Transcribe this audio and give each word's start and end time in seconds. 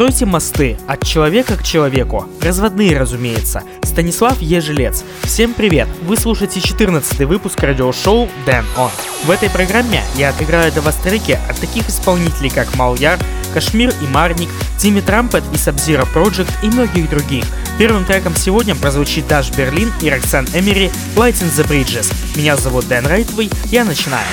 Стройте 0.00 0.24
мосты 0.24 0.78
от 0.88 1.04
человека 1.04 1.58
к 1.58 1.62
человеку. 1.62 2.24
Разводные, 2.40 2.96
разумеется. 2.96 3.64
Станислав 3.82 4.40
Ежелец. 4.40 5.04
Всем 5.24 5.52
привет! 5.52 5.88
Вы 6.00 6.16
слушаете 6.16 6.62
14 6.62 7.18
выпуск 7.26 7.62
радиошоу 7.62 8.26
Дэн 8.46 8.64
Он. 8.78 8.90
В 9.24 9.30
этой 9.30 9.50
программе 9.50 10.02
я 10.16 10.30
отыграю 10.30 10.72
для 10.72 10.80
вас 10.80 10.96
треки 10.96 11.38
от 11.46 11.60
таких 11.60 11.86
исполнителей, 11.90 12.48
как 12.48 12.74
Маляр, 12.76 13.18
Кашмир 13.52 13.92
и 14.00 14.06
Марник, 14.06 14.48
Тимми 14.78 15.02
Трампет 15.02 15.44
и 15.52 15.58
Сабзира 15.58 16.06
Project 16.14 16.48
и 16.62 16.68
многих 16.68 17.10
других. 17.10 17.44
Первым 17.78 18.06
треком 18.06 18.34
сегодня 18.34 18.74
прозвучит 18.74 19.28
Даш 19.28 19.50
Берлин 19.50 19.92
и 20.00 20.08
Роксан 20.08 20.46
Эмери 20.54 20.90
Light 21.14 21.42
in 21.42 21.50
the 21.50 21.68
Bridges. 21.68 22.10
Меня 22.38 22.56
зовут 22.56 22.88
Дэн 22.88 23.06
Райтвей, 23.06 23.50
я 23.66 23.84
начинаю. 23.84 24.24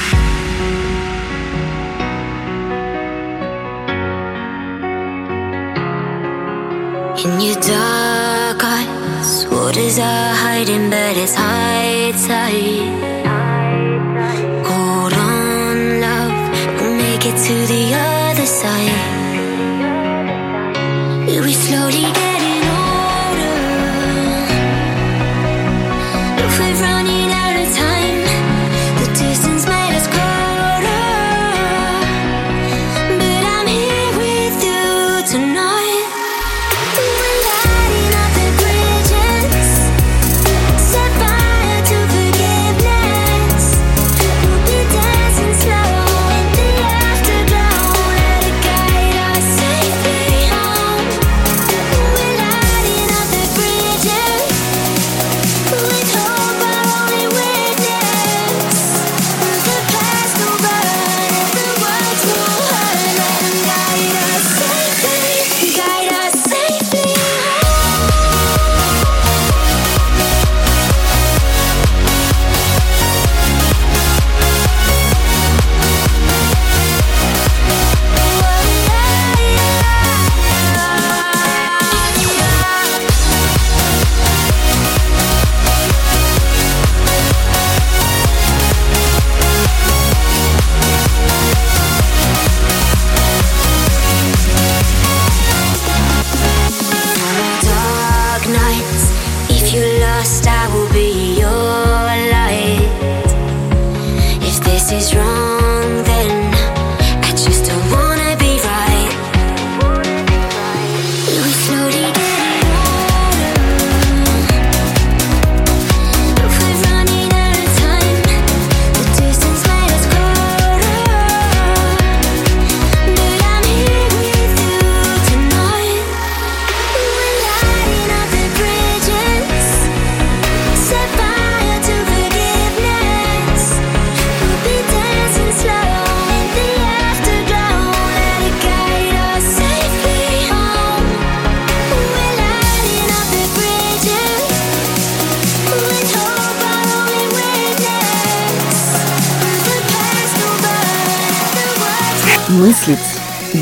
In 7.28 7.42
your 7.42 7.56
dark 7.56 8.64
eyes, 8.64 9.46
what 9.48 9.76
is 9.76 10.00
I 10.00 10.34
hiding? 10.44 10.90
But 10.90 11.18
it's 11.18 11.36
high 11.36 12.14
tide. 12.26 12.88
Hold 14.70 15.14
on, 15.14 16.00
love, 16.06 16.38
we'll 16.80 16.96
make 16.96 17.26
it 17.26 17.38
to 17.48 17.56
the 17.74 17.84
other 17.94 18.46
side. 18.46 19.18
We 21.46 21.52
slowly 21.52 22.06
getting 22.14 22.37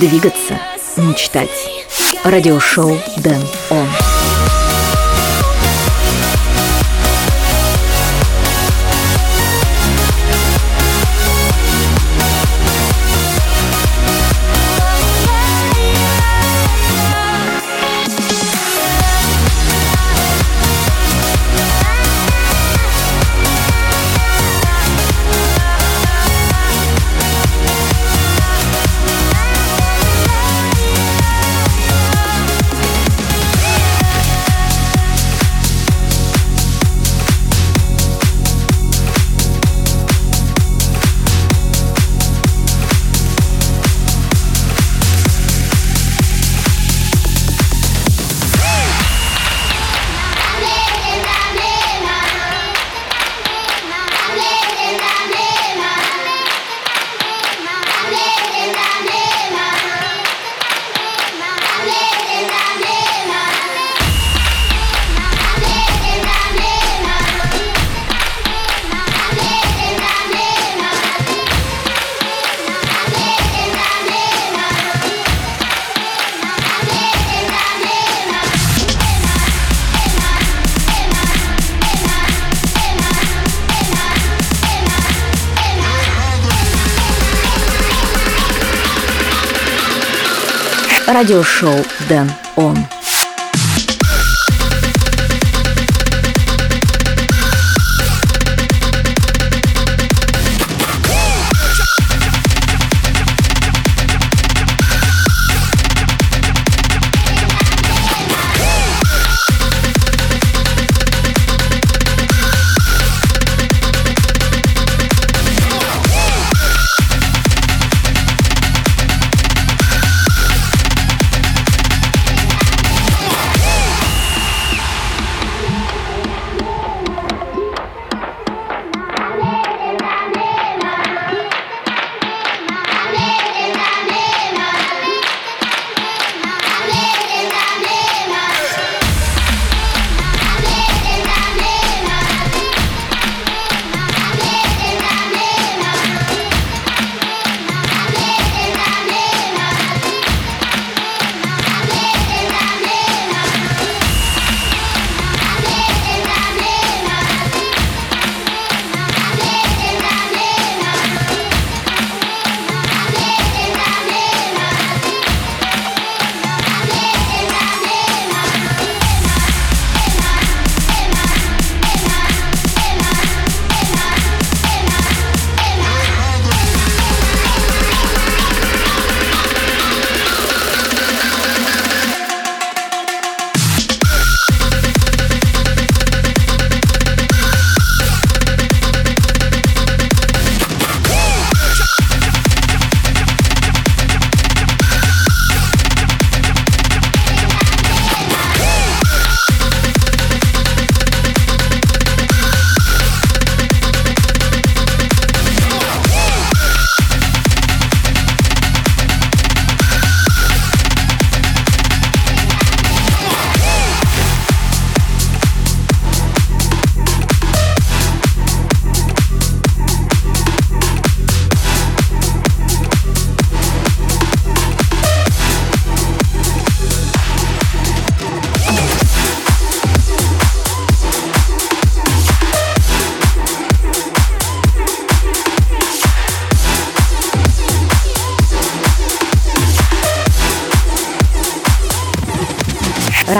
двигаться, 0.07 0.59
мечтать. 0.97 1.49
Радиошоу 2.23 2.97
Дэн 3.17 3.34
Радиошоу 91.25 91.83
Дэн 92.07 92.29
Он. 92.55 92.77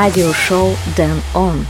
Radio 0.05 0.31
show 0.33 0.75
Then 0.95 1.19
On. 1.33 1.65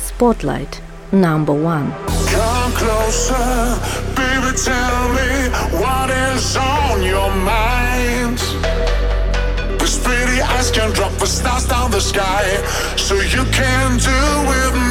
Spotlight 0.00 0.80
number 1.12 1.52
one. 1.52 1.92
Come 2.32 2.72
closer, 2.72 3.78
baby, 4.16 4.56
tell 4.56 5.02
me 5.18 5.50
what 5.82 6.08
is 6.08 6.56
on 6.56 7.02
your 7.02 7.30
mind. 7.44 8.38
These 9.78 9.98
pretty 9.98 10.40
eyes 10.40 10.70
can 10.70 10.90
drop 10.94 11.12
the 11.18 11.26
stars 11.26 11.66
down 11.68 11.90
the 11.90 12.00
sky, 12.00 12.46
so 12.96 13.14
you 13.16 13.44
can 13.52 13.98
do 13.98 14.20
with 14.48 14.74
me. 14.80 14.85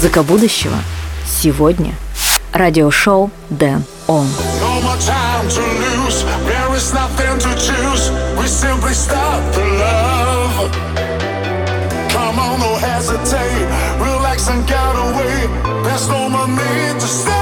Музыка 0.00 0.22
будущего. 0.22 0.76
Сегодня. 1.26 1.94
Радиошоу 2.54 3.30
Дэн 3.50 3.84
Он. 4.06 4.26
Come 12.14 12.38
on, 12.38 12.60
no 12.60 12.76
hesitate. 12.78 13.68
Relax 14.00 14.48
and 14.48 14.66
get 14.66 14.96
away. 14.96 15.46
There's 15.84 16.08
no 16.08 16.30
more 16.30 16.48
need 16.48 16.98
to 16.98 17.06
stay 17.06 17.39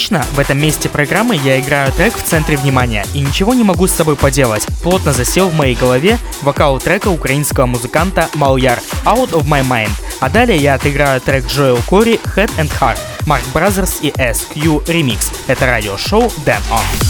Обычно 0.00 0.24
в 0.32 0.38
этом 0.38 0.58
месте 0.58 0.88
программы 0.88 1.36
я 1.36 1.60
играю 1.60 1.92
трек 1.92 2.16
в 2.16 2.22
центре 2.22 2.56
внимания 2.56 3.04
и 3.12 3.20
ничего 3.20 3.52
не 3.52 3.64
могу 3.64 3.86
с 3.86 3.92
собой 3.92 4.16
поделать. 4.16 4.66
Плотно 4.82 5.12
засел 5.12 5.50
в 5.50 5.54
моей 5.54 5.74
голове 5.74 6.16
вокал 6.40 6.80
трека 6.80 7.08
украинского 7.08 7.66
музыканта 7.66 8.30
Маляр 8.32 8.80
«Out 9.04 9.32
of 9.32 9.44
My 9.44 9.62
Mind». 9.62 9.92
А 10.20 10.30
далее 10.30 10.56
я 10.56 10.72
отыграю 10.72 11.20
трек 11.20 11.46
Джоэл 11.46 11.80
Кори 11.86 12.18
«Head 12.34 12.50
and 12.56 12.70
Heart», 12.80 12.96
Mark 13.26 13.42
Brothers 13.52 13.98
и 14.00 14.08
SQ 14.08 14.86
Remix. 14.86 15.34
Это 15.48 15.66
радиошоу 15.66 16.32
Dan 16.46 16.62
On. 16.70 17.09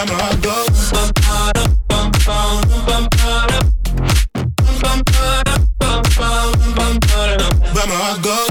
Where 0.00 0.08
my 0.08 0.14
heart 0.14 0.42
go. 0.42 0.70
My 7.90 8.18
go. 8.22 8.49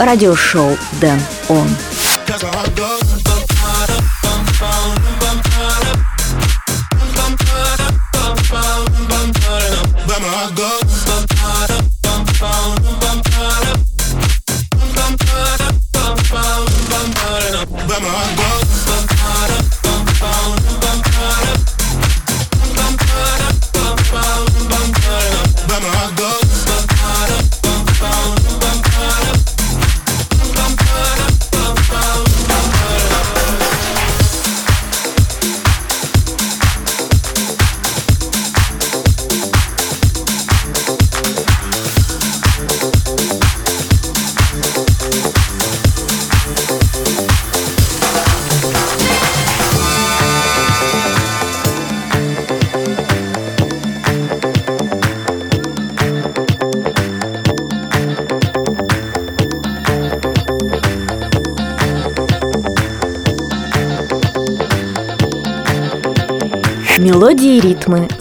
Радиошоу 0.00 0.78
Dan 0.98 1.20
On. 1.48 1.89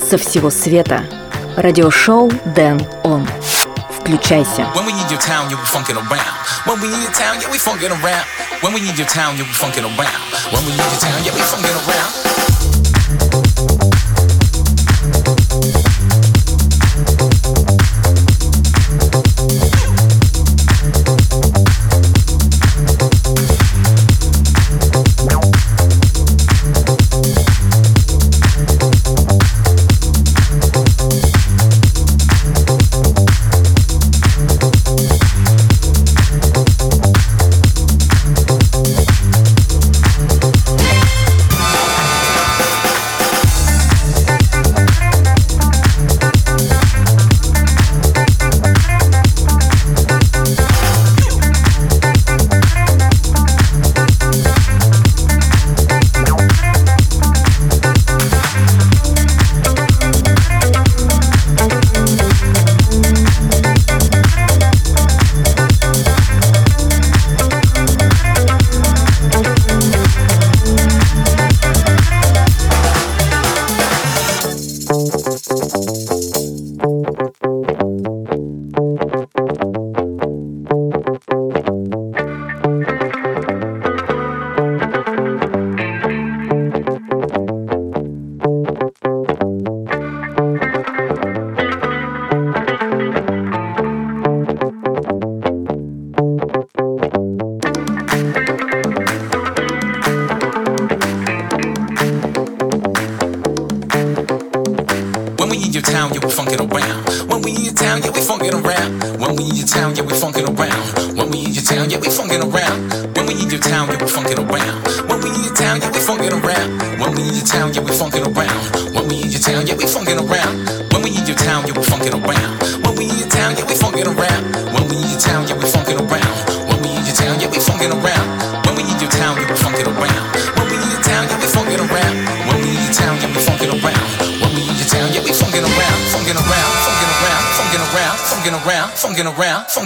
со 0.09 0.19
всего 0.19 0.51
света. 0.51 1.05
Радиошоу 1.57 2.31
Dan 2.57 2.79
On. 3.05 3.29
Включайся. 4.01 4.67
When 4.75 4.85
we 4.85 4.93
need 4.93 5.11
your 5.11 5.21
town, 5.21 5.49
yeah, 5.49 5.57
we 5.57 5.65
funkin' 5.65 5.97
around. 5.97 6.35
When 6.67 6.81
we 6.81 6.89
need 6.89 7.03
your 7.03 7.13
town, 7.13 7.41
yeah, 7.41 7.51
we 7.51 7.59
funkin' 7.59 7.91
around. 7.91 8.27
When 8.61 8.75
we 8.75 8.81
need 8.81 8.99
your 8.99 9.07
town, 9.07 9.37
yeah, 9.37 9.45
we 9.45 9.55
funkin' 9.55 9.85
around. 9.85 10.21
When 10.53 10.65
we 10.67 10.73
need 10.73 10.91
your 10.91 11.01
town, 11.01 11.25
yeah, 11.25 11.33
we 11.33 11.41
funkin' 11.41 11.75
around. 11.89 12.28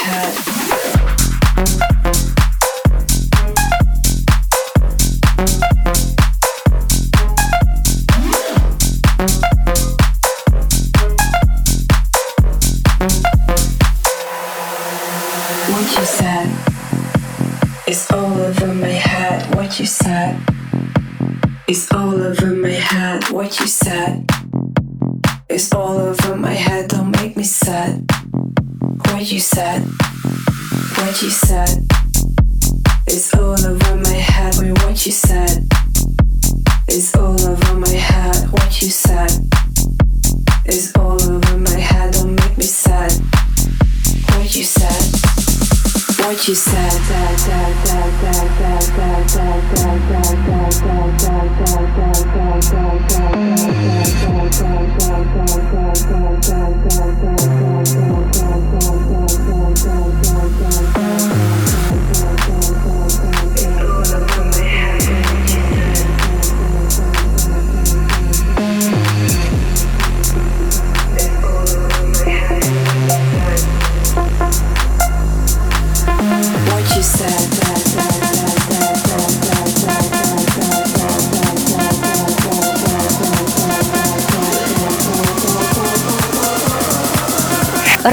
cut. 0.00 0.49
you 31.22 31.28
said. 31.28 31.89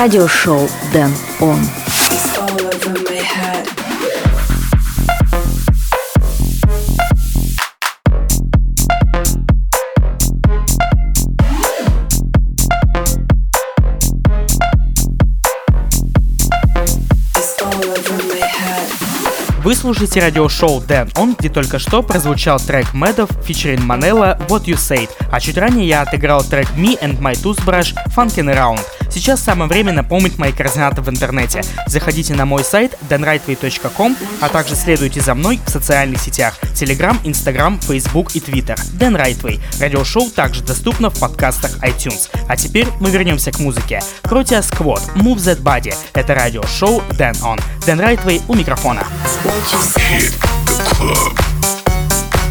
Радиошоу 0.08 0.70
Дэн 0.94 1.12
Он. 1.42 1.60
Вы 19.62 19.76
слушаете 19.76 20.22
радиошоу 20.22 20.80
Дэн 20.80 21.12
Он, 21.18 21.36
где 21.38 21.50
только 21.50 21.80
что 21.80 22.02
прозвучал 22.02 22.62
трек 22.62 22.94
Медов 22.94 23.30
featuring 23.46 23.86
Manella 23.86 24.40
What 24.48 24.64
You 24.68 24.76
Said, 24.76 25.10
а 25.30 25.42
чуть 25.42 25.58
ранее 25.58 25.86
я 25.86 26.04
отыграл 26.04 26.46
трек 26.46 26.70
Me 26.78 26.98
and 27.02 27.20
My 27.20 27.34
Toothbrush 27.34 27.94
Funkin' 28.16 28.50
Around. 28.50 28.80
Сейчас 29.10 29.42
самое 29.42 29.70
время 29.70 29.94
напомнить 29.94 30.38
мои 30.38 30.52
координаты 30.52 31.02
в 31.02 31.10
интернете. 31.10 31.64
Заходите 31.88 32.34
на 32.34 32.46
мой 32.46 32.64
сайт 32.64 32.98
danrightway.com, 33.10 34.16
а 34.42 34.50
также 34.50 34.76
следуйте 34.76 35.22
за 35.22 35.34
мной 35.34 35.60
в 35.66 35.70
социальных 35.70 36.22
сетях 36.22 36.58
Telegram, 36.74 37.22
Instagram, 37.24 37.80
Facebook 37.82 38.36
и 38.36 38.40
Twitter. 38.40 38.78
Dan 39.00 39.16
Rightway. 39.16 39.60
Радиошоу 39.80 40.30
также 40.30 40.64
доступно 40.64 41.10
в 41.10 41.20
подкастах 41.20 41.72
iTunes. 41.84 42.30
А 42.48 42.56
теперь 42.56 42.88
мы 43.00 43.10
вернемся 43.10 43.52
к 43.52 43.60
музыке. 43.60 44.02
Кротия 44.24 44.62
Squad, 44.62 45.02
Move 45.16 45.38
That 45.38 45.62
Body. 45.62 45.94
Это 46.14 46.36
радиошоу 46.36 47.02
Dan 47.12 47.36
On. 47.42 47.60
Dan 47.86 48.00
Rightway 48.00 48.42
у 48.48 48.54
микрофона. 48.54 49.04
Hit 49.98 50.34
the 50.66 50.96
club. 50.96 51.38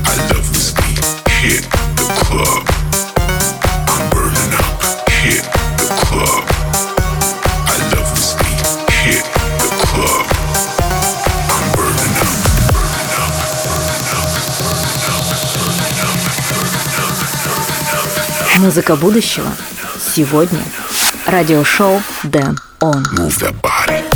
I 0.04 0.16
love 0.28 0.52
this 0.52 0.72
beat. 0.74 1.04
Hit 1.42 1.64
the 1.96 2.24
club. 2.24 2.75
Музыка 18.66 18.96
будущего. 18.96 19.46
Сегодня. 19.96 20.58
Радиошоу 21.24 22.02
Дэн 22.24 22.58
Он. 22.80 23.00
Move 23.16 23.38
that 23.38 23.54
body. 23.62 24.15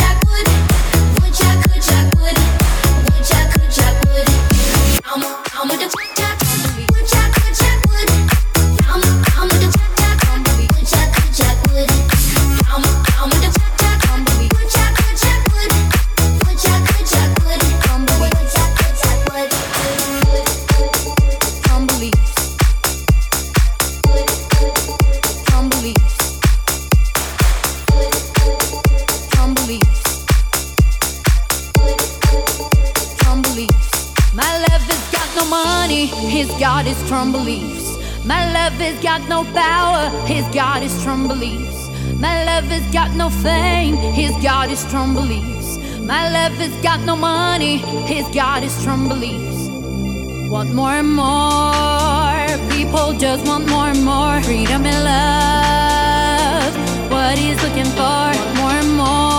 strong 37.11 37.33
beliefs. 37.33 37.97
My 38.25 38.41
love 38.53 38.71
has 38.79 38.97
got 39.03 39.27
no 39.27 39.43
power, 39.43 40.09
his 40.25 40.45
God 40.55 40.81
is 40.81 40.93
strong 40.93 41.27
beliefs. 41.27 41.89
My 42.21 42.45
love 42.45 42.63
has 42.75 42.89
got 42.93 43.11
no 43.17 43.29
fame, 43.29 43.97
his 43.97 44.31
God 44.41 44.71
is 44.71 44.79
strong 44.79 45.13
beliefs. 45.13 45.77
My 45.99 46.31
love 46.31 46.53
has 46.53 46.73
got 46.81 47.01
no 47.01 47.17
money, 47.17 47.79
his 48.13 48.25
God 48.33 48.63
is 48.63 48.71
strong 48.71 49.09
beliefs. 49.09 49.59
Want 50.49 50.73
more 50.73 50.95
and 51.01 51.13
more, 51.13 52.47
people 52.77 53.11
just 53.19 53.45
want 53.45 53.67
more 53.67 53.89
and 53.89 54.05
more 54.05 54.41
freedom 54.43 54.85
and 54.85 54.99
love. 55.11 56.73
What 57.11 57.37
he's 57.37 57.61
looking 57.61 57.91
for, 57.99 58.23
want 58.39 58.55
more 58.55 58.71
and 58.83 58.91
more. 58.95 59.30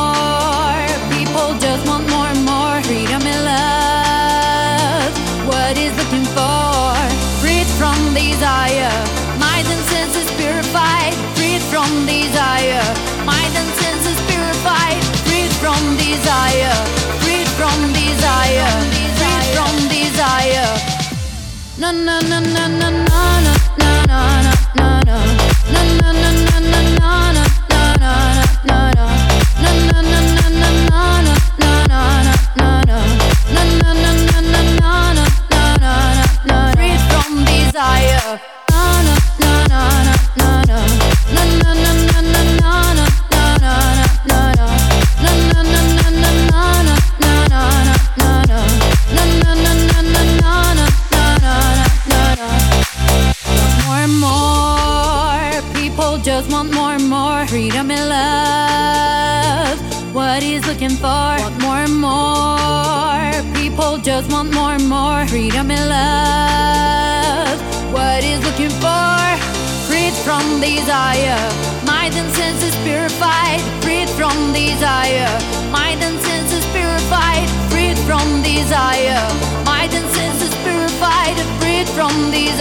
na 21.83 21.91
na 21.91 22.21
na 22.21 22.39
na 22.39 22.65
na. 22.79 22.82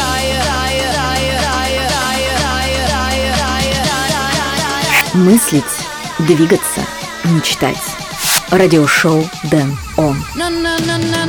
Мыслить, 5.14 5.74
двигаться, 6.18 6.83
мечтать. 7.24 7.87
Радиошоу 8.50 9.29
Дэн 9.44 9.77
Он. 9.96 10.16
No, 10.35 10.50
no, 10.50 10.77
no, 10.79 10.98
no. 10.98 11.23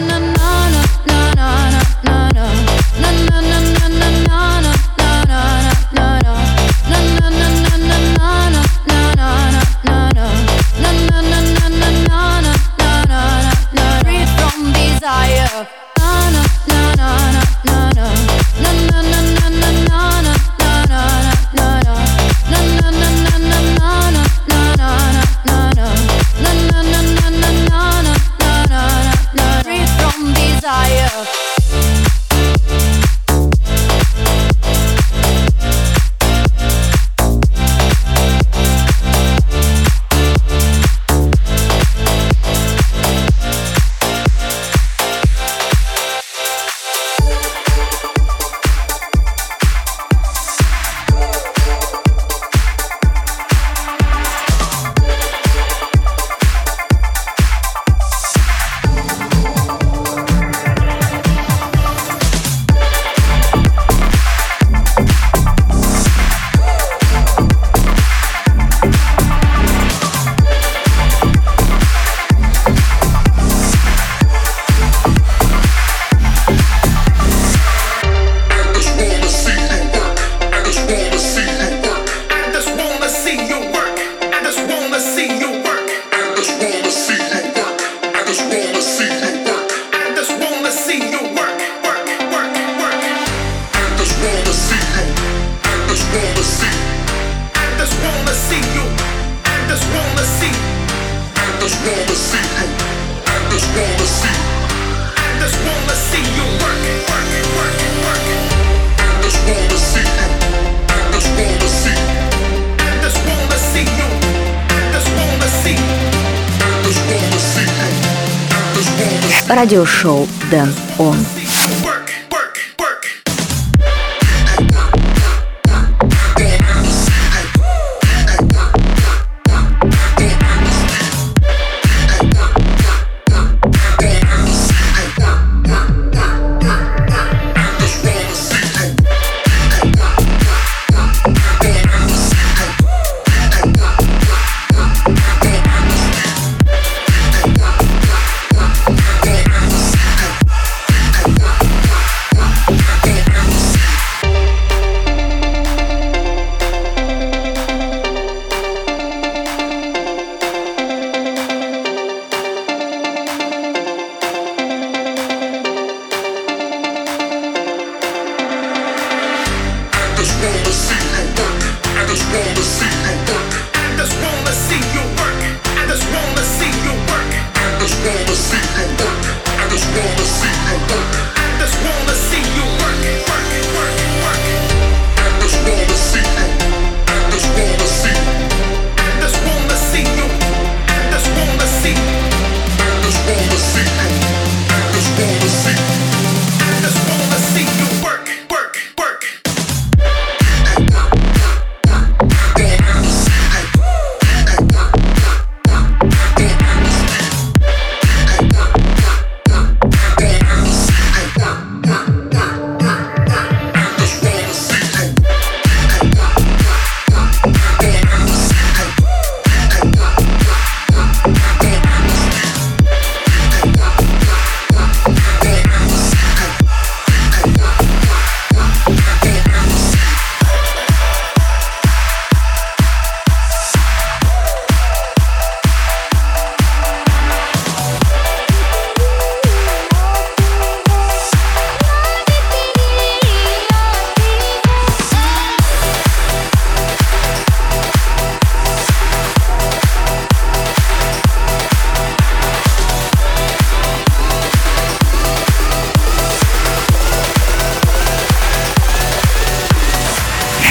радиошоу. 119.65 120.27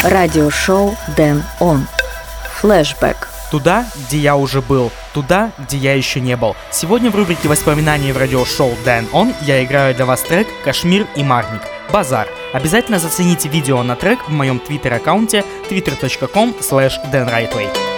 Радиошоу 0.04 0.94
Дэн 1.16 1.42
Он. 1.60 1.86
Флэшбэк. 2.60 3.28
Туда, 3.50 3.86
где 3.96 4.18
я 4.18 4.36
уже 4.36 4.60
был, 4.60 4.92
туда, 5.14 5.50
где 5.58 5.78
я 5.78 5.94
еще 5.94 6.20
не 6.20 6.36
был. 6.36 6.54
Сегодня 6.70 7.10
в 7.10 7.16
рубрике 7.16 7.48
«Воспоминания 7.48 8.12
в 8.12 8.18
радиошоу 8.18 8.72
Дэн 8.84 9.06
Он» 9.12 9.32
я 9.40 9.64
играю 9.64 9.94
для 9.94 10.04
вас 10.04 10.20
трек 10.20 10.46
«Кашмир 10.62 11.06
и 11.16 11.22
Марник. 11.22 11.62
Базар». 11.90 12.28
Обязательно 12.52 12.98
зацените 12.98 13.48
видео 13.48 13.82
на 13.82 13.96
трек 13.96 14.28
в 14.28 14.30
моем 14.30 14.58
твиттер-аккаунте 14.58 15.42
twitter.com 15.70 16.54
slash 16.60 16.92
denrightway. 17.10 17.93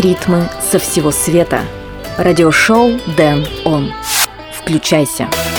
ритмы 0.00 0.48
со 0.60 0.78
всего 0.78 1.10
света. 1.10 1.60
Радиошоу 2.16 2.98
Дэн 3.16 3.46
Он. 3.64 3.92
Включайся. 4.52 5.28
Включайся. 5.32 5.49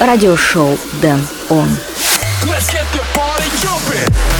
Радиошоу 0.00 0.78
Дэн 1.00 1.26
Он. 1.48 1.68
Let's 2.44 2.70
get 2.70 2.84
the 2.92 3.00
party 3.14 3.48
jumping. 3.62 4.33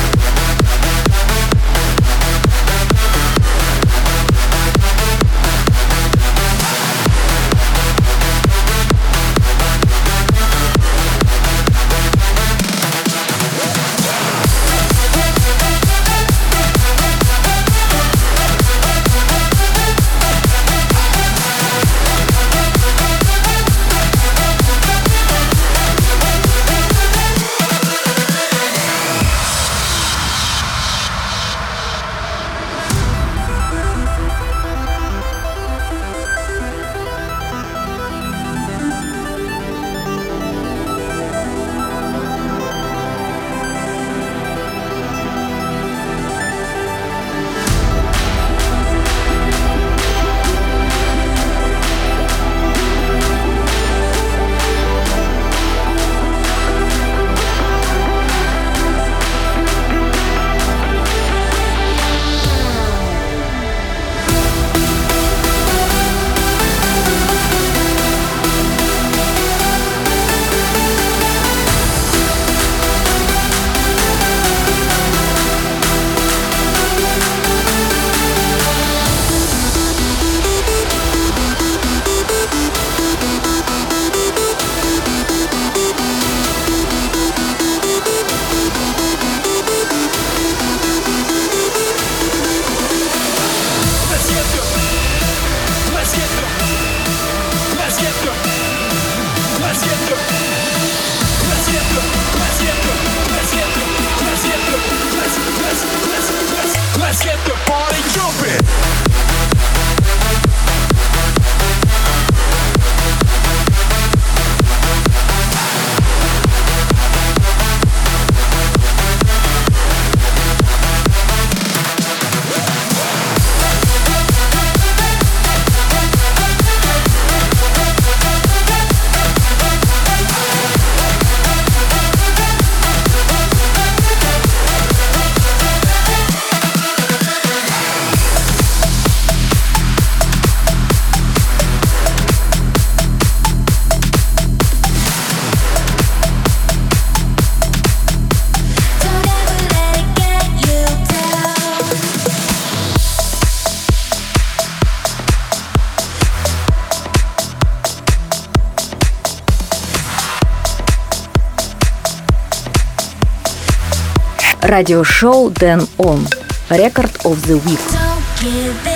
радиошоу 164.75 165.51
Дэн 165.51 165.87
Он. 165.99 166.27
Record 166.68 167.22
of 167.22 167.37
the 167.47 167.64
Week. 167.64 168.93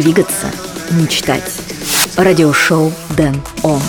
двигаться, 0.00 0.50
мечтать. 0.90 1.60
Радиошоу 2.16 2.92
Дэн 3.16 3.40
Он. 3.62 3.80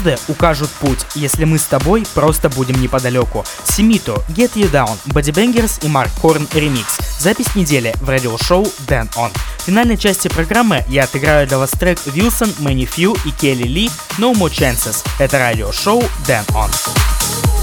Звезды 0.00 0.18
укажут 0.28 0.70
путь, 0.70 1.00
если 1.14 1.44
мы 1.44 1.58
с 1.58 1.64
тобой 1.64 2.06
просто 2.14 2.48
будем 2.48 2.80
неподалеку. 2.80 3.44
Симито, 3.64 4.22
Get 4.28 4.54
You 4.54 4.70
Down, 4.70 4.96
Бодибенгерс 5.06 5.80
и 5.82 5.88
Марк 5.88 6.10
Хорн 6.20 6.48
ремикс. 6.52 6.98
Запись 7.18 7.54
недели 7.54 7.94
в 8.00 8.08
радиошоу 8.08 8.66
Дэн 8.88 9.10
Он. 9.16 9.30
В 9.58 9.62
финальной 9.62 9.98
части 9.98 10.28
программы 10.28 10.84
я 10.88 11.04
отыграю 11.04 11.46
для 11.46 11.58
вас 11.58 11.70
трек 11.70 11.98
Wilson, 12.06 12.56
Many 12.58 12.88
Few 12.88 13.18
и 13.26 13.30
Келли 13.30 13.68
Ли 13.68 13.90
No 14.18 14.32
More 14.32 14.50
Chances. 14.50 15.04
Это 15.18 15.38
радиошоу 15.38 16.02
Дэн 16.26 16.44
Он. 16.54 17.59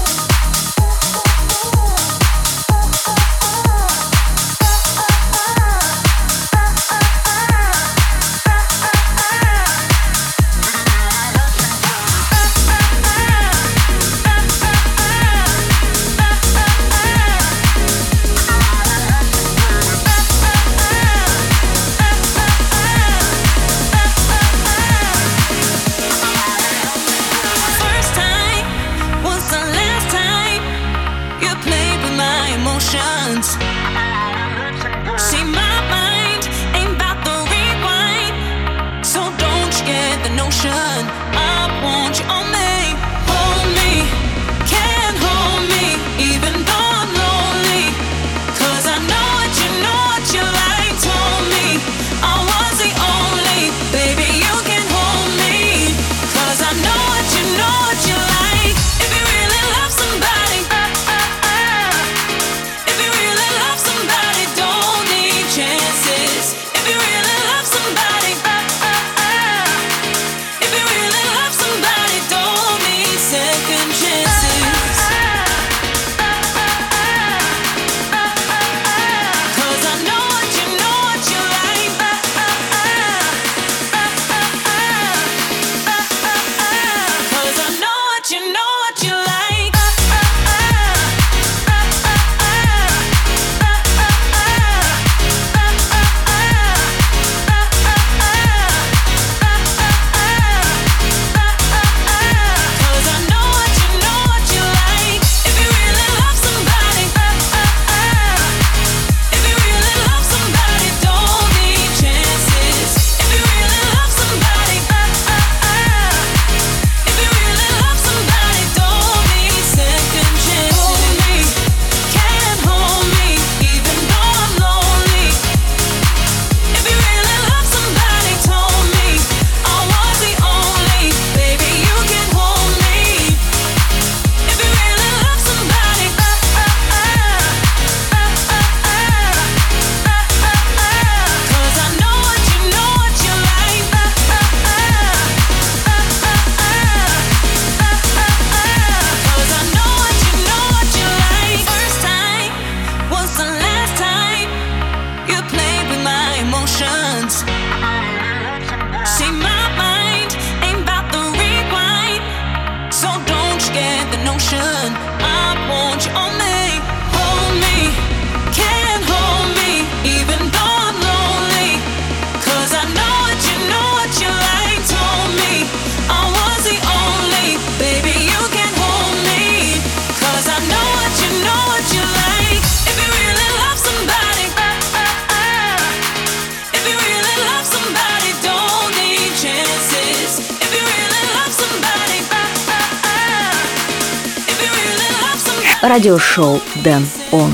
радиошоу 195.88 196.60
«Дэн 196.84 197.06
Он». 197.32 197.52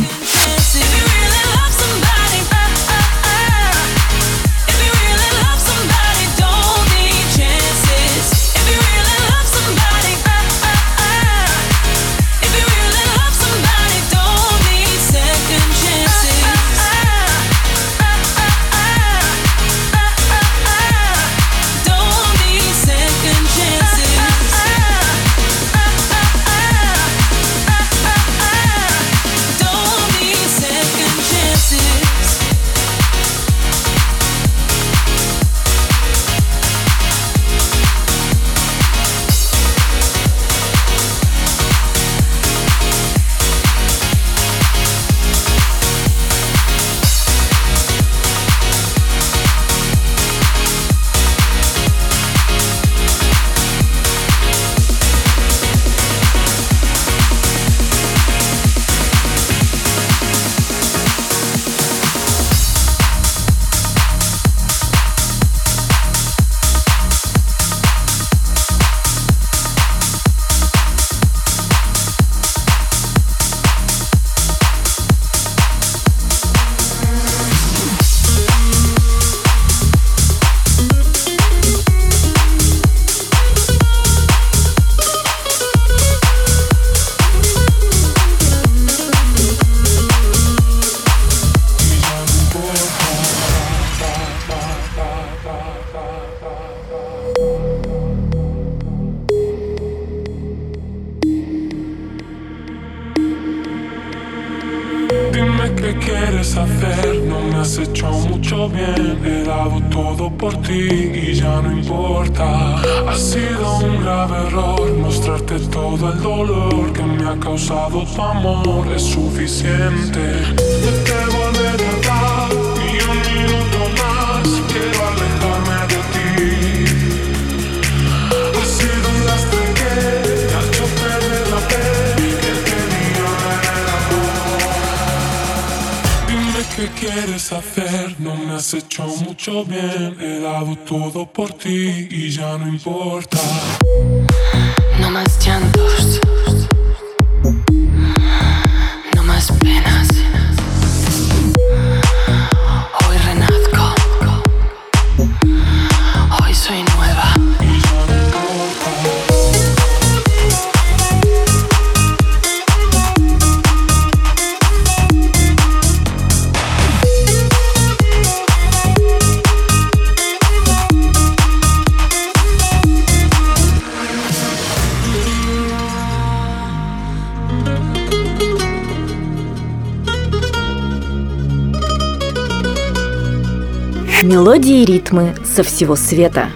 Мелодии 184.22 184.82
и 184.82 184.84
ритмы 184.84 185.34
со 185.44 185.62
всего 185.62 185.96
света. 185.96 186.50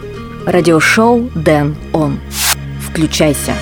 Радиошоу 0.47 1.31
Дэн 1.35 1.77
Он. 1.93 2.19
Включайся. 2.81 3.55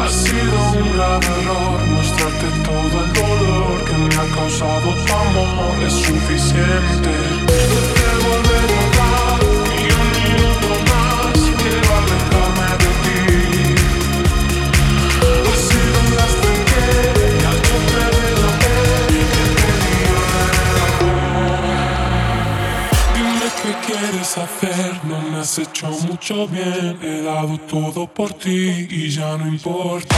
Ha 0.00 0.08
sido 0.08 0.56
un 0.72 0.92
grave 0.94 1.26
error 1.26 1.80
mostrarte 1.94 2.46
todo 2.64 3.04
el 3.04 3.12
dolor 3.12 3.84
que 3.84 3.96
me 3.96 4.14
ha 4.14 4.26
causado 4.34 4.88
tu 5.06 5.12
amor 5.12 5.84
es 5.86 5.92
suficiente. 5.92 7.29
no 25.04 25.20
me 25.20 25.38
has 25.38 25.58
hecho 25.58 25.88
mucho 26.08 26.46
bien. 26.48 26.98
He 27.02 27.22
dado 27.22 27.58
todo 27.58 28.06
por 28.06 28.32
ti 28.32 28.86
y 28.90 29.10
ya 29.10 29.36
no 29.36 29.46
importa. 29.46 30.16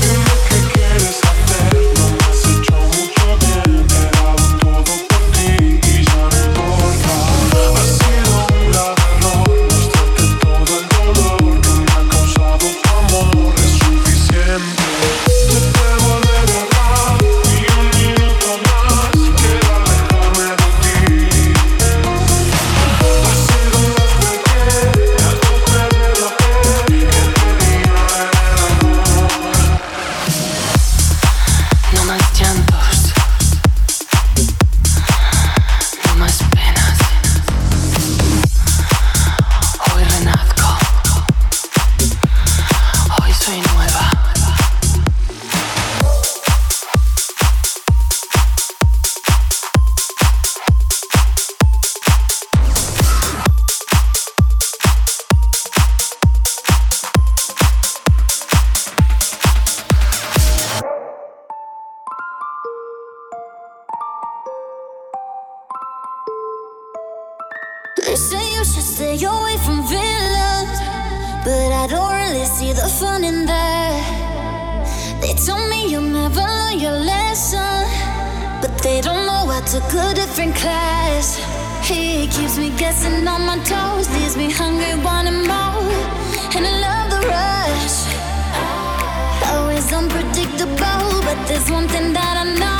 Dime 0.00 0.24
qué 0.48 0.72
quieres 0.72 1.29
you 68.60 68.66
should 68.66 68.82
stay 68.82 69.14
away 69.24 69.56
from 69.64 69.78
villains. 69.88 70.78
But 71.46 71.70
I 71.82 71.86
don't 71.88 72.12
really 72.12 72.44
see 72.44 72.72
the 72.74 72.88
fun 73.00 73.24
in 73.24 73.46
that. 73.46 74.04
They 75.22 75.32
told 75.32 75.66
me 75.70 75.90
you'll 75.90 76.12
never 76.20 76.44
learn 76.58 76.78
your 76.78 76.98
lesson. 77.12 77.80
But 78.60 78.72
they 78.82 79.00
don't 79.00 79.24
know 79.24 79.42
I 79.48 79.60
took 79.72 79.88
a 79.94 80.12
different 80.14 80.54
class. 80.56 81.40
He 81.88 82.28
keeps 82.28 82.58
me 82.58 82.68
guessing 82.76 83.26
on 83.26 83.46
my 83.46 83.56
toes, 83.64 84.06
leaves 84.14 84.36
me 84.36 84.50
hungry, 84.50 84.92
wanting 85.06 85.42
more. 85.52 85.80
And 86.54 86.62
I 86.70 86.74
love 86.86 87.06
the 87.14 87.20
rush. 87.32 87.96
Always 89.52 89.90
unpredictable, 89.90 91.08
but 91.26 91.38
there's 91.48 91.70
one 91.70 91.88
thing 91.88 92.12
that 92.12 92.34
I 92.44 92.58
know. 92.60 92.79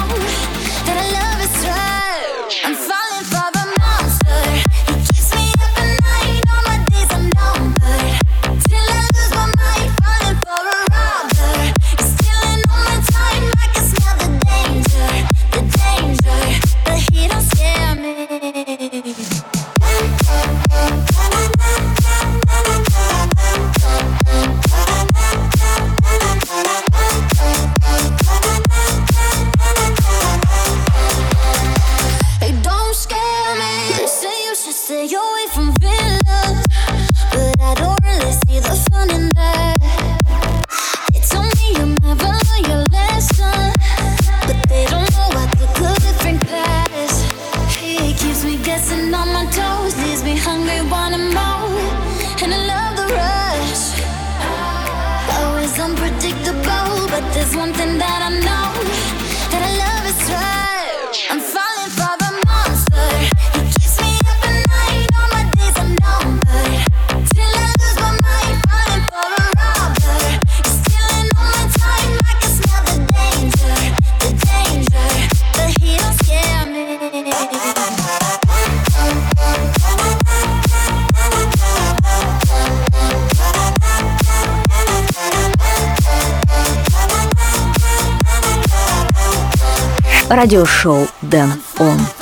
Радиошоу 90.30 91.08
Дэн 91.22 91.50
Он. 91.80 92.19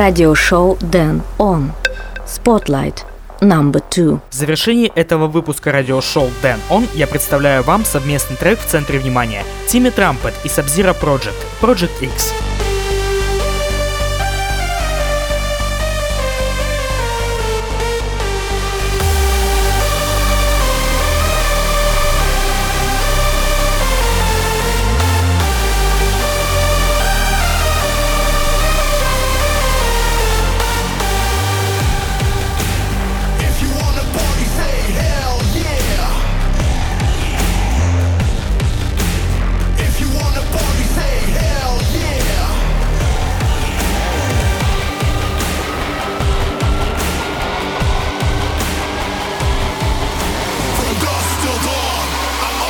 Радиошоу 0.00 0.78
Дэн 0.80 1.20
Он. 1.36 1.72
Spotlight. 2.26 3.00
Number 3.42 3.82
two. 3.90 4.20
В 4.30 4.34
завершении 4.34 4.90
этого 4.94 5.26
выпуска 5.26 5.72
радиошоу 5.72 6.30
Дэн 6.40 6.58
Он 6.70 6.86
я 6.94 7.06
представляю 7.06 7.62
вам 7.62 7.84
совместный 7.84 8.38
трек 8.38 8.58
в 8.58 8.64
центре 8.64 8.98
внимания 8.98 9.44
Тимми 9.68 9.90
Трампет 9.90 10.32
и 10.42 10.48
Sub-Zero 10.48 10.96
Project, 10.98 11.36
Project 11.60 12.02
X. 12.02 12.32